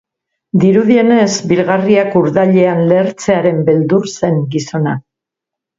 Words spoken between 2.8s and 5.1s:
lehertzearen beldur zen gizona.